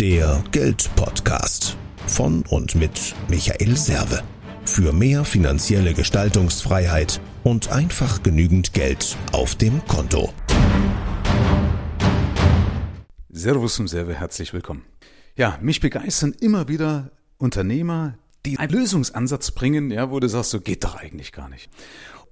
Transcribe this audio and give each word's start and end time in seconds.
Der 0.00 0.44
Geldpodcast 0.52 1.78
von 2.06 2.44
und 2.50 2.74
mit 2.74 3.14
Michael 3.28 3.78
Serve. 3.78 4.22
Für 4.66 4.92
mehr 4.92 5.24
finanzielle 5.24 5.94
Gestaltungsfreiheit 5.94 7.18
und 7.44 7.72
einfach 7.72 8.22
genügend 8.22 8.74
Geld 8.74 9.16
auf 9.32 9.54
dem 9.54 9.82
Konto. 9.86 10.34
Servus 13.30 13.76
zum 13.76 13.88
Serve, 13.88 14.12
herzlich 14.12 14.52
willkommen. 14.52 14.84
Ja, 15.34 15.58
mich 15.62 15.80
begeistern 15.80 16.34
immer 16.40 16.68
wieder 16.68 17.10
Unternehmer, 17.38 18.18
die 18.44 18.58
einen 18.58 18.72
Lösungsansatz 18.72 19.52
bringen, 19.52 19.90
ja, 19.90 20.10
wo 20.10 20.20
du 20.20 20.28
sagst, 20.28 20.50
so 20.50 20.60
geht 20.60 20.84
doch 20.84 20.96
eigentlich 20.96 21.32
gar 21.32 21.48
nicht. 21.48 21.70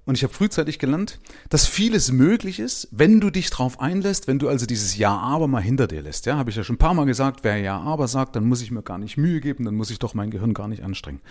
Und 0.05 0.15
ich 0.15 0.23
habe 0.23 0.33
frühzeitig 0.33 0.77
gelernt, 0.77 1.19
dass 1.49 1.65
vieles 1.65 2.11
möglich 2.11 2.59
ist, 2.59 2.87
wenn 2.91 3.19
du 3.19 3.31
dich 3.31 3.49
drauf 3.49 3.79
einlässt, 3.79 4.27
wenn 4.27 4.37
du 4.37 4.47
also 4.47 4.67
dieses 4.67 4.97
Ja, 4.97 5.17
aber 5.17 5.47
mal 5.47 5.61
hinter 5.61 5.87
dir 5.87 6.03
lässt. 6.03 6.27
Ja, 6.27 6.37
habe 6.37 6.51
ich 6.51 6.55
ja 6.55 6.63
schon 6.63 6.75
ein 6.75 6.79
paar 6.79 6.93
Mal 6.93 7.05
gesagt, 7.05 7.39
wer 7.43 7.57
Ja, 7.57 7.79
aber 7.79 8.07
sagt, 8.07 8.35
dann 8.35 8.45
muss 8.45 8.61
ich 8.61 8.69
mir 8.69 8.83
gar 8.83 8.99
nicht 8.99 9.17
Mühe 9.17 9.41
geben, 9.41 9.65
dann 9.65 9.75
muss 9.75 9.89
ich 9.89 9.97
doch 9.97 10.13
mein 10.13 10.29
Gehirn 10.29 10.53
gar 10.53 10.67
nicht 10.67 10.83
anstrengen. 10.83 11.21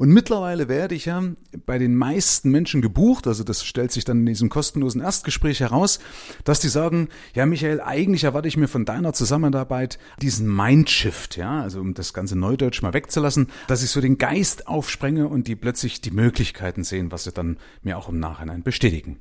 Und 0.00 0.08
mittlerweile 0.10 0.68
werde 0.68 0.94
ich 0.94 1.04
ja 1.04 1.22
bei 1.66 1.78
den 1.78 1.94
meisten 1.94 2.50
Menschen 2.50 2.80
gebucht, 2.80 3.26
also 3.26 3.44
das 3.44 3.64
stellt 3.64 3.92
sich 3.92 4.04
dann 4.04 4.20
in 4.20 4.26
diesem 4.26 4.48
kostenlosen 4.48 5.02
Erstgespräch 5.02 5.60
heraus, 5.60 5.98
dass 6.44 6.60
die 6.60 6.68
sagen, 6.68 7.08
ja 7.34 7.44
Michael, 7.44 7.82
eigentlich 7.82 8.24
erwarte 8.24 8.48
ich 8.48 8.56
mir 8.56 8.68
von 8.68 8.86
deiner 8.86 9.12
Zusammenarbeit 9.12 9.98
diesen 10.22 10.48
Mindshift, 10.48 11.36
ja, 11.36 11.60
also 11.60 11.80
um 11.80 11.92
das 11.92 12.14
ganze 12.14 12.38
Neudeutsch 12.38 12.80
mal 12.80 12.94
wegzulassen, 12.94 13.48
dass 13.66 13.82
ich 13.82 13.90
so 13.90 14.00
den 14.00 14.16
Geist 14.16 14.68
aufsprenge 14.68 15.28
und 15.28 15.48
die 15.48 15.56
plötzlich 15.56 16.00
die 16.00 16.12
Möglichkeiten 16.12 16.82
sehen, 16.82 17.12
was 17.12 17.24
sie 17.24 17.32
dann 17.32 17.58
mir 17.82 17.98
auch 17.98 18.08
im 18.10 18.20
Nachhinein 18.20 18.62
bestätigen. 18.62 19.18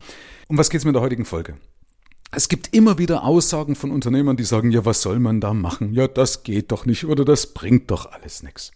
Um 0.48 0.58
was 0.58 0.70
geht's 0.70 0.84
mir 0.84 0.90
in 0.90 0.94
der 0.94 1.02
heutigen 1.02 1.26
Folge? 1.26 1.58
Es 2.32 2.48
gibt 2.48 2.74
immer 2.74 2.98
wieder 3.00 3.24
Aussagen 3.24 3.76
von 3.76 3.90
Unternehmern, 3.92 4.38
die 4.38 4.44
sagen, 4.44 4.70
ja, 4.72 4.86
was 4.86 5.02
soll 5.02 5.20
man 5.20 5.42
da 5.42 5.54
machen? 5.54 5.94
Ja, 5.94 6.08
das 6.08 6.44
geht 6.44 6.72
doch 6.72 6.86
nicht 6.86 7.06
oder 7.06 7.26
das 7.26 7.54
bringt 7.54 7.90
doch 7.90 8.12
alles 8.12 8.44
nichts. 8.44 8.72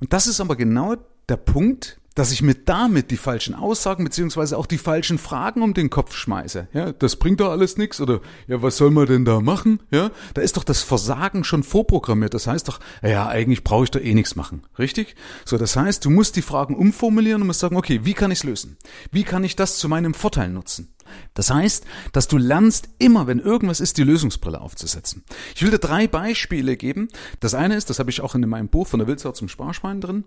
Und 0.00 0.12
das 0.12 0.26
ist 0.26 0.40
aber 0.40 0.56
genau 0.56 0.96
der 1.28 1.36
Punkt, 1.36 2.00
dass 2.14 2.32
ich 2.32 2.42
mir 2.42 2.54
damit 2.54 3.10
die 3.10 3.16
falschen 3.16 3.54
Aussagen 3.54 4.04
beziehungsweise 4.04 4.58
auch 4.58 4.66
die 4.66 4.78
falschen 4.78 5.18
Fragen 5.18 5.62
um 5.62 5.74
den 5.74 5.90
Kopf 5.90 6.14
schmeiße. 6.14 6.68
Ja, 6.72 6.92
das 6.92 7.16
bringt 7.16 7.40
doch 7.40 7.50
alles 7.50 7.76
nichts 7.76 8.00
oder 8.00 8.20
ja, 8.46 8.62
was 8.62 8.76
soll 8.76 8.90
man 8.90 9.06
denn 9.06 9.24
da 9.24 9.40
machen? 9.40 9.80
Ja, 9.90 10.10
da 10.34 10.42
ist 10.42 10.56
doch 10.56 10.64
das 10.64 10.82
Versagen 10.82 11.44
schon 11.44 11.62
vorprogrammiert. 11.62 12.34
Das 12.34 12.46
heißt 12.46 12.68
doch, 12.68 12.80
ja, 13.02 13.28
eigentlich 13.28 13.64
brauche 13.64 13.84
ich 13.84 13.90
da 13.90 13.98
eh 13.98 14.14
nichts 14.14 14.36
machen, 14.36 14.66
richtig? 14.78 15.16
So, 15.44 15.58
das 15.58 15.76
heißt, 15.76 16.04
du 16.04 16.10
musst 16.10 16.36
die 16.36 16.42
Fragen 16.42 16.74
umformulieren 16.76 17.42
und 17.42 17.46
musst 17.46 17.60
sagen, 17.60 17.76
okay, 17.76 18.00
wie 18.04 18.14
kann 18.14 18.30
ich 18.30 18.38
es 18.38 18.44
lösen? 18.44 18.76
Wie 19.10 19.24
kann 19.24 19.44
ich 19.44 19.56
das 19.56 19.78
zu 19.78 19.88
meinem 19.88 20.14
Vorteil 20.14 20.50
nutzen? 20.50 20.94
Das 21.34 21.50
heißt, 21.50 21.84
dass 22.12 22.28
du 22.28 22.38
lernst, 22.38 22.88
immer 22.98 23.26
wenn 23.26 23.38
irgendwas 23.38 23.80
ist, 23.80 23.98
die 23.98 24.04
Lösungsbrille 24.04 24.60
aufzusetzen. 24.60 25.24
Ich 25.54 25.62
will 25.62 25.70
dir 25.70 25.78
drei 25.78 26.06
Beispiele 26.06 26.76
geben. 26.76 27.08
Das 27.40 27.54
eine 27.54 27.76
ist, 27.76 27.90
das 27.90 27.98
habe 27.98 28.10
ich 28.10 28.20
auch 28.20 28.34
in 28.34 28.48
meinem 28.48 28.68
Buch 28.68 28.86
von 28.86 28.98
der 28.98 29.08
Wildsau 29.08 29.32
zum 29.32 29.48
Sparschwein 29.48 30.00
drin. 30.00 30.24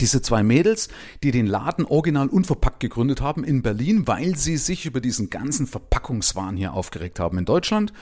Diese 0.00 0.22
zwei 0.22 0.42
Mädels, 0.42 0.88
die 1.22 1.30
den 1.30 1.46
Laden 1.46 1.84
original 1.84 2.28
unverpackt 2.28 2.80
gegründet 2.80 3.20
haben 3.20 3.44
in 3.44 3.62
Berlin, 3.62 4.06
weil 4.06 4.36
sie 4.36 4.56
sich 4.56 4.86
über 4.86 5.00
diesen 5.00 5.30
ganzen 5.30 5.66
Verpackungswahn 5.66 6.56
hier 6.56 6.72
aufgeregt 6.72 7.20
haben 7.20 7.38
in 7.38 7.44
Deutschland. 7.44 7.92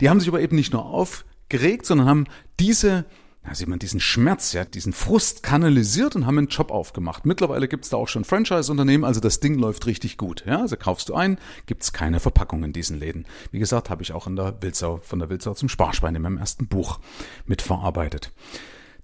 Die 0.00 0.08
haben 0.08 0.20
sich 0.20 0.28
aber 0.28 0.40
eben 0.40 0.56
nicht 0.56 0.72
nur 0.72 0.84
aufgeregt, 0.84 1.86
sondern 1.86 2.08
haben 2.08 2.26
diese 2.60 3.04
ja, 3.48 3.54
sieht 3.54 3.68
man 3.68 3.78
diesen 3.78 4.00
Schmerz, 4.00 4.52
ja, 4.52 4.64
diesen 4.64 4.92
Frust 4.92 5.42
kanalisiert 5.42 6.16
und 6.16 6.26
haben 6.26 6.36
einen 6.36 6.48
Job 6.48 6.70
aufgemacht. 6.70 7.24
Mittlerweile 7.24 7.66
gibt's 7.66 7.88
da 7.88 7.96
auch 7.96 8.08
schon 8.08 8.24
Franchise-Unternehmen, 8.24 9.04
also 9.04 9.20
das 9.20 9.40
Ding 9.40 9.58
läuft 9.58 9.86
richtig 9.86 10.18
gut. 10.18 10.44
Ja, 10.46 10.60
also 10.60 10.76
kaufst 10.76 11.08
du 11.08 11.14
ein, 11.14 11.38
gibt's 11.64 11.92
keine 11.92 12.20
Verpackung 12.20 12.62
in 12.64 12.72
diesen 12.72 12.98
Läden. 12.98 13.26
Wie 13.50 13.58
gesagt, 13.58 13.88
habe 13.88 14.02
ich 14.02 14.12
auch 14.12 14.26
in 14.26 14.36
der 14.36 14.60
Wildsau, 14.60 14.98
von 15.02 15.18
der 15.18 15.30
Wildsau 15.30 15.54
zum 15.54 15.68
Sparschwein 15.68 16.14
in 16.14 16.22
meinem 16.22 16.36
ersten 16.36 16.66
Buch 16.66 17.00
mitverarbeitet. 17.46 18.32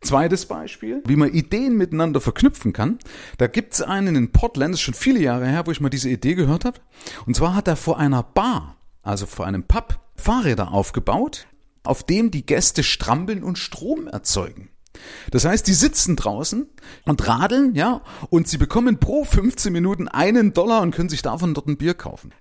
Zweites 0.05 0.47
Beispiel, 0.47 1.03
wie 1.07 1.17
man 1.17 1.33
Ideen 1.33 1.77
miteinander 1.77 2.21
verknüpfen 2.21 2.73
kann. 2.75 2.99
Da 3.39 3.47
gibt's 3.47 3.81
einen 3.81 4.17
in 4.17 4.33
Portland, 4.33 4.75
das 4.75 4.81
ist 4.81 4.85
schon 4.85 4.95
viele 4.95 5.19
Jahre 5.19 5.47
her, 5.47 5.67
wo 5.67 5.71
ich 5.71 5.81
mal 5.81 5.89
diese 5.89 6.11
Idee 6.11 6.35
gehört 6.35 6.67
habe. 6.67 6.79
Und 7.27 7.35
zwar 7.35 7.55
hat 7.55 7.69
er 7.69 7.77
vor 7.77 7.99
einer 7.99 8.23
Bar, 8.23 8.77
also 9.03 9.25
vor 9.25 9.47
einem 9.47 9.63
Pub, 9.63 9.99
Fahrräder 10.15 10.73
aufgebaut, 10.73 11.47
auf 11.83 12.03
dem 12.03 12.31
die 12.31 12.45
Gäste 12.45 12.83
strampeln 12.83 13.43
und 13.43 13.59
Strom 13.59 14.07
erzeugen. 14.07 14.69
Das 15.31 15.45
heißt, 15.45 15.67
die 15.67 15.75
sitzen 15.75 16.17
draußen 16.17 16.69
und 17.05 17.27
radeln, 17.27 17.75
ja, 17.75 18.03
und 18.31 18.47
sie 18.47 18.59
bekommen 18.59 19.01
pro 19.01 19.25
15 19.25 19.73
Minuten 19.73 20.09
einen 20.09 20.53
Dollar 20.53 20.83
und 20.83 20.95
können 20.95 21.09
sich 21.09 21.23
davon 21.23 21.55
dort 21.55 21.67
ein 21.67 21.79
Bier 21.79 21.95
kaufen. 21.95 22.33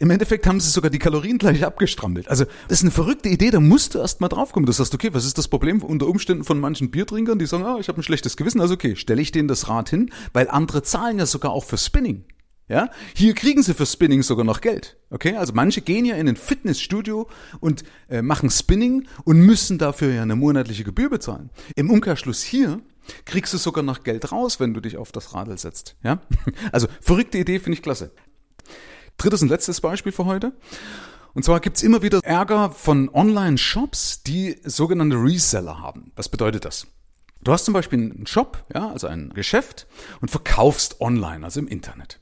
Im 0.00 0.10
Endeffekt 0.10 0.46
haben 0.46 0.60
sie 0.60 0.70
sogar 0.70 0.90
die 0.90 0.98
Kalorien 0.98 1.38
gleich 1.38 1.64
abgestrampelt. 1.64 2.28
Also, 2.28 2.44
das 2.68 2.78
ist 2.78 2.82
eine 2.82 2.90
verrückte 2.90 3.28
Idee, 3.28 3.50
da 3.50 3.60
musst 3.60 3.94
du 3.94 3.98
erst 3.98 4.20
mal 4.20 4.28
draufkommen. 4.28 4.66
Du 4.66 4.72
sagst, 4.72 4.94
okay, 4.94 5.10
was 5.12 5.24
ist 5.24 5.38
das 5.38 5.48
Problem 5.48 5.82
unter 5.82 6.06
Umständen 6.06 6.44
von 6.44 6.58
manchen 6.58 6.90
Biertrinkern, 6.90 7.38
die 7.38 7.46
sagen, 7.46 7.64
ah, 7.64 7.78
ich 7.78 7.88
habe 7.88 8.00
ein 8.00 8.02
schlechtes 8.02 8.36
Gewissen, 8.36 8.60
also 8.60 8.74
okay, 8.74 8.96
stelle 8.96 9.22
ich 9.22 9.32
denen 9.32 9.48
das 9.48 9.68
Rad 9.68 9.90
hin, 9.90 10.10
weil 10.32 10.48
andere 10.48 10.82
zahlen 10.82 11.18
ja 11.18 11.26
sogar 11.26 11.52
auch 11.52 11.64
für 11.64 11.78
Spinning. 11.78 12.24
Ja, 12.66 12.88
hier 13.14 13.34
kriegen 13.34 13.62
sie 13.62 13.74
für 13.74 13.84
Spinning 13.84 14.22
sogar 14.22 14.44
noch 14.44 14.62
Geld. 14.62 14.96
Okay, 15.10 15.36
also 15.36 15.52
manche 15.52 15.82
gehen 15.82 16.06
ja 16.06 16.16
in 16.16 16.28
ein 16.28 16.36
Fitnessstudio 16.36 17.28
und 17.60 17.84
äh, 18.08 18.22
machen 18.22 18.48
Spinning 18.48 19.06
und 19.24 19.38
müssen 19.38 19.76
dafür 19.76 20.14
ja 20.14 20.22
eine 20.22 20.34
monatliche 20.34 20.82
Gebühr 20.82 21.10
bezahlen. 21.10 21.50
Im 21.76 21.90
Umkehrschluss 21.90 22.42
hier 22.42 22.80
kriegst 23.26 23.52
du 23.52 23.58
sogar 23.58 23.84
noch 23.84 24.02
Geld 24.02 24.32
raus, 24.32 24.60
wenn 24.60 24.72
du 24.72 24.80
dich 24.80 24.96
auf 24.96 25.12
das 25.12 25.34
Radl 25.34 25.58
setzt. 25.58 25.96
Ja, 26.02 26.22
also 26.72 26.86
verrückte 27.02 27.36
Idee 27.36 27.58
finde 27.58 27.76
ich 27.76 27.82
klasse. 27.82 28.12
Drittes 29.16 29.42
und 29.42 29.48
letztes 29.48 29.80
Beispiel 29.80 30.12
für 30.12 30.24
heute. 30.24 30.52
Und 31.34 31.44
zwar 31.44 31.60
gibt's 31.60 31.82
immer 31.82 32.02
wieder 32.02 32.20
Ärger 32.22 32.70
von 32.70 33.08
Online-Shops, 33.08 34.22
die 34.22 34.56
sogenannte 34.64 35.16
Reseller 35.16 35.80
haben. 35.80 36.12
Was 36.14 36.28
bedeutet 36.28 36.64
das? 36.64 36.86
Du 37.42 37.52
hast 37.52 37.64
zum 37.66 37.74
Beispiel 37.74 37.98
einen 37.98 38.26
Shop, 38.26 38.64
ja, 38.74 38.88
also 38.88 39.06
ein 39.06 39.30
Geschäft 39.34 39.86
und 40.20 40.30
verkaufst 40.30 41.00
online, 41.00 41.44
also 41.44 41.60
im 41.60 41.68
Internet. 41.68 42.20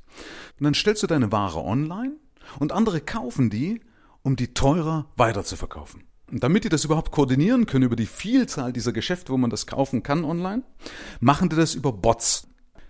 Und 0.58 0.64
dann 0.64 0.74
stellst 0.74 1.02
du 1.02 1.06
deine 1.06 1.30
Ware 1.30 1.62
online 1.62 2.16
und 2.58 2.72
andere 2.72 3.00
kaufen 3.00 3.50
die, 3.50 3.80
um 4.22 4.36
die 4.36 4.54
teurer 4.54 5.06
weiter 5.16 5.44
zu 5.44 5.56
verkaufen. 5.56 6.04
Und 6.30 6.42
damit 6.42 6.64
die 6.64 6.70
das 6.70 6.84
überhaupt 6.84 7.12
koordinieren 7.12 7.66
können 7.66 7.84
über 7.84 7.96
die 7.96 8.06
Vielzahl 8.06 8.72
dieser 8.72 8.92
Geschäfte, 8.92 9.32
wo 9.32 9.36
man 9.36 9.50
das 9.50 9.66
kaufen 9.66 10.02
kann 10.02 10.24
online, 10.24 10.62
machen 11.20 11.50
die 11.50 11.56
das 11.56 11.74
über 11.74 11.92
Bots. 11.92 12.48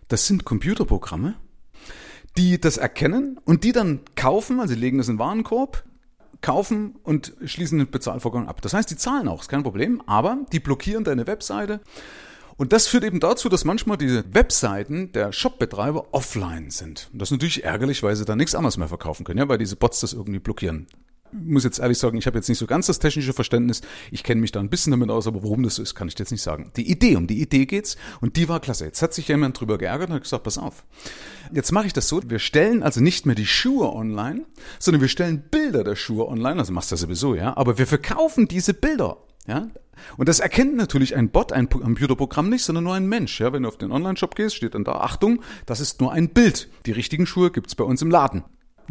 Das 0.08 0.26
sind 0.26 0.44
Computerprogramme, 0.44 1.34
die 2.37 2.60
das 2.60 2.76
erkennen 2.76 3.38
und 3.44 3.65
die 3.65 3.72
dann 3.72 4.00
kaufen, 4.15 4.60
also 4.60 4.75
legen 4.75 4.98
das 4.98 5.09
in 5.09 5.15
den 5.15 5.20
Warenkorb, 5.20 5.84
kaufen 6.41 6.97
und 7.03 7.34
schließen 7.44 7.78
den 7.78 7.91
Bezahlvorgang 7.91 8.48
ab. 8.48 8.62
Das 8.62 8.75
heißt, 8.75 8.91
die 8.91 8.97
zahlen 8.97 9.28
auch, 9.28 9.43
ist 9.43 9.48
kein 9.48 9.62
Problem, 9.62 10.03
aber 10.06 10.38
die 10.53 10.60
blockieren 10.60 11.04
deine 11.04 11.26
Webseite 11.26 11.81
und 12.56 12.72
das 12.72 12.87
führt 12.87 13.04
eben 13.04 13.21
dazu, 13.21 13.48
dass 13.48 13.65
manchmal 13.65 13.97
diese 13.97 14.25
Webseiten 14.34 15.12
der 15.12 15.32
Shopbetreiber 15.32 16.12
offline 16.12 16.71
sind. 16.71 17.09
Und 17.12 17.21
das 17.21 17.28
ist 17.28 17.32
natürlich 17.32 17.65
ärgerlich, 17.65 18.03
weil 18.03 18.15
sie 18.16 18.25
da 18.25 18.37
nichts 18.37 18.54
anderes 18.54 18.76
mehr 18.76 18.88
verkaufen 18.88 19.25
können, 19.25 19.38
ja, 19.38 19.48
weil 19.48 19.59
diese 19.59 19.76
Bots 19.76 20.00
das 20.00 20.12
irgendwie 20.12 20.38
blockieren. 20.38 20.87
Muss 21.32 21.65
jetzt 21.65 21.78
ehrlich 21.78 21.98
sagen, 21.98 22.19
ich 22.19 22.26
habe 22.26 22.38
jetzt 22.38 22.48
nicht 22.48 22.59
so 22.59 22.66
ganz 22.66 22.87
das 22.87 22.98
technische 22.98 23.32
Verständnis. 23.32 23.81
Ich 24.10 24.22
kenne 24.22 24.41
mich 24.41 24.53
da 24.53 24.60
ein 24.60 24.69
bisschen 24.69 24.91
damit 24.91 25.10
aus, 25.10 25.26
aber 25.26 25.43
warum 25.43 25.62
das 25.62 25.76
so 25.76 25.82
ist, 25.82 25.94
kann 25.94 26.09
ich 26.09 26.19
jetzt 26.19 26.31
nicht 26.31 26.43
sagen. 26.43 26.70
Die 26.76 26.91
Idee, 26.91 27.16
um 27.16 27.26
die 27.26 27.41
Idee 27.41 27.66
geht's 27.66 27.97
und 28.20 28.37
die 28.37 28.48
war 28.48 28.60
klasse. 28.60 28.84
Jetzt 28.84 29.03
hat 29.03 29.15
sich 29.15 29.28
jemand 29.28 29.59
drüber 29.59 29.78
geärgert 29.78 30.10
und 30.10 30.16
hat 30.16 30.22
gesagt, 30.22 30.44
pass 30.44 30.59
auf. 30.59 30.84
Jetzt 31.53 31.72
mache 31.72 31.87
ich 31.87 31.92
das 31.92 32.09
so, 32.09 32.21
wir 32.28 32.38
stellen 32.38 32.82
also 32.82 33.00
nicht 33.00 33.26
mehr 33.26 33.34
die 33.34 33.47
Schuhe 33.47 33.92
online, 33.92 34.44
sondern 34.78 35.00
wir 35.00 35.09
stellen 35.09 35.42
Bilder 35.50 35.84
der 35.84 35.97
Schuhe 35.97 36.26
online, 36.28 36.59
also 36.59 36.72
machst 36.72 36.91
du 36.91 36.94
das 36.94 37.00
sowieso, 37.00 37.34
ja, 37.34 37.56
aber 37.56 37.78
wir 37.78 37.87
verkaufen 37.87 38.48
diese 38.48 38.75
Bilder 38.75 39.19
ja? 39.47 39.69
Und 40.16 40.28
das 40.28 40.41
erkennt 40.41 40.76
natürlich 40.76 41.16
ein 41.16 41.31
Bot, 41.31 41.53
ein 41.53 41.69
Computerprogramm 41.69 42.48
nicht, 42.48 42.65
sondern 42.65 42.84
nur 42.84 42.94
ein 42.94 43.06
Mensch. 43.06 43.41
Ja? 43.41 43.53
Wenn 43.53 43.62
du 43.62 43.69
auf 43.69 43.76
den 43.76 43.92
Online-Shop 43.92 44.34
gehst, 44.34 44.56
steht 44.56 44.75
dann 44.75 44.84
da, 44.84 44.92
Achtung, 44.92 45.42
das 45.66 45.81
ist 45.81 46.00
nur 46.00 46.12
ein 46.12 46.31
Bild. 46.31 46.69
Die 46.87 46.92
richtigen 46.92 47.26
Schuhe 47.26 47.50
gibt's 47.50 47.75
bei 47.75 47.84
uns 47.84 48.03
im 48.03 48.10
Laden. 48.10 48.44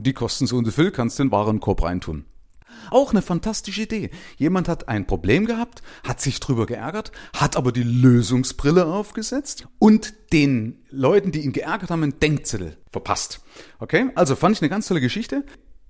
Die 0.03 0.13
kosten 0.13 0.47
so 0.47 0.57
und 0.57 0.65
so 0.65 0.71
viel, 0.71 0.89
kannst 0.89 1.19
den 1.19 1.31
Warenkorb 1.31 1.83
reintun. 1.83 2.25
Auch 2.89 3.11
eine 3.11 3.21
fantastische 3.21 3.83
Idee. 3.83 4.09
Jemand 4.37 4.67
hat 4.67 4.89
ein 4.89 5.05
Problem 5.05 5.45
gehabt, 5.45 5.83
hat 6.03 6.19
sich 6.19 6.39
drüber 6.39 6.65
geärgert, 6.65 7.11
hat 7.35 7.55
aber 7.55 7.71
die 7.71 7.83
Lösungsbrille 7.83 8.87
aufgesetzt 8.87 9.67
und 9.77 10.13
den 10.33 10.79
Leuten, 10.89 11.31
die 11.31 11.41
ihn 11.41 11.53
geärgert 11.53 11.91
haben, 11.91 12.01
einen 12.01 12.19
Denkzettel 12.19 12.77
verpasst. 12.91 13.41
Okay? 13.77 14.09
Also 14.15 14.35
fand 14.35 14.55
ich 14.55 14.61
eine 14.63 14.69
ganz 14.69 14.87
tolle 14.87 15.01
Geschichte. 15.01 15.45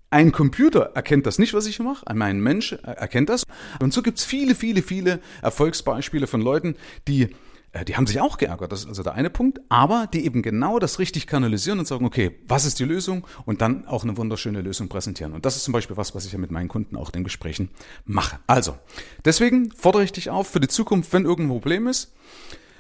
Ein 0.10 0.34
Computer 0.34 0.92
erkennt 0.94 1.26
das 1.26 1.40
nicht, 1.40 1.54
was 1.54 1.66
ich 1.68 1.80
mache, 1.80 2.06
ein 2.06 2.42
Mensch 2.42 2.74
erkennt 2.74 3.30
das. 3.30 3.44
Und 3.80 3.94
so 3.94 4.02
gibt's 4.02 4.26
viele, 4.26 4.56
viele, 4.56 4.82
viele 4.82 5.22
Erfolgsbeispiele 5.42 6.28
von 6.28 6.42
Leuten, 6.42 6.76
die 7.08 7.30
die 7.88 7.96
haben 7.96 8.06
sich 8.06 8.20
auch 8.20 8.38
geärgert, 8.38 8.72
das 8.72 8.82
ist 8.82 8.88
also 8.88 9.04
der 9.04 9.14
eine 9.14 9.30
Punkt, 9.30 9.62
aber 9.70 10.08
die 10.12 10.26
eben 10.26 10.42
genau 10.42 10.78
das 10.78 11.00
richtig 11.00 11.26
kanalisieren 11.26 11.80
und 11.80 11.88
sagen, 11.88 12.06
okay, 12.06 12.38
was 12.48 12.66
ist 12.66 12.80
die 12.80 12.84
Lösung 12.86 13.26
und 13.46 13.62
dann 13.62 13.88
auch 13.88 14.04
eine 14.04 14.18
wunderschöne 14.18 14.62
Lösung 14.62 14.90
präsentieren. 14.90 15.34
Und 15.34 15.46
das 15.46 15.56
ist 15.56 15.64
zum 15.64 15.72
Beispiel 15.72 15.96
was, 15.96 16.14
was 16.14 16.26
ich 16.26 16.34
ja 16.34 16.38
mit 16.38 16.52
meinen 16.52 16.68
Kunden 16.68 16.98
auch 16.98 17.14
in 17.14 17.24
Gesprächen 17.24 17.70
mache. 18.04 18.40
Also, 18.46 18.78
deswegen 19.24 19.72
fordere 19.72 20.04
ich 20.04 20.12
dich 20.12 20.30
auf 20.30 20.50
für 20.50 20.60
die 20.60 20.68
Zukunft, 20.68 21.14
wenn 21.14 21.24
irgendein 21.24 21.50
Problem 21.50 21.88
ist, 21.88 22.14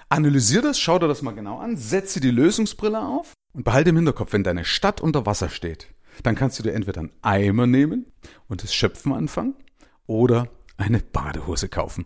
analysier 0.09 0.61
das, 0.61 0.77
schau 0.77 0.99
dir 0.99 1.07
das 1.07 1.21
mal 1.21 1.31
genau 1.31 1.59
an, 1.59 1.77
setze 1.77 2.19
die 2.19 2.31
Lösungsbrille 2.31 2.99
auf 2.99 3.31
und 3.53 3.63
behalte 3.63 3.91
im 3.91 3.95
Hinterkopf, 3.95 4.33
wenn 4.33 4.43
deine 4.43 4.65
Stadt 4.65 4.99
unter 4.99 5.25
Wasser 5.25 5.47
steht, 5.47 5.87
dann 6.23 6.35
kannst 6.35 6.59
du 6.59 6.63
dir 6.63 6.73
entweder 6.73 6.99
einen 6.99 7.13
Eimer 7.21 7.65
nehmen 7.65 8.07
und 8.49 8.61
das 8.63 8.73
Schöpfen 8.73 9.13
anfangen 9.13 9.55
oder 10.05 10.49
eine 10.75 10.99
Badehose 10.99 11.69
kaufen. 11.69 12.05